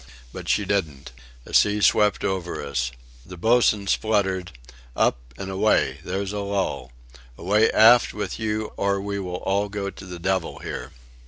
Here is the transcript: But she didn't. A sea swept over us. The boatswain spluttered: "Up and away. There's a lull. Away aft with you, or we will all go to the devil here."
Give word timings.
But 0.33 0.49
she 0.49 0.65
didn't. 0.65 1.11
A 1.45 1.53
sea 1.53 1.79
swept 1.79 2.23
over 2.23 2.65
us. 2.65 2.91
The 3.23 3.37
boatswain 3.37 3.85
spluttered: 3.85 4.51
"Up 4.95 5.19
and 5.37 5.51
away. 5.51 5.99
There's 6.03 6.33
a 6.33 6.39
lull. 6.39 6.91
Away 7.37 7.69
aft 7.69 8.11
with 8.11 8.39
you, 8.39 8.71
or 8.77 8.99
we 8.99 9.19
will 9.19 9.35
all 9.43 9.69
go 9.69 9.91
to 9.91 10.05
the 10.07 10.17
devil 10.17 10.57
here." 10.57 10.89